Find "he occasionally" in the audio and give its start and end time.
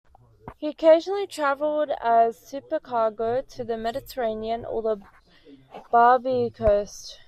0.57-1.27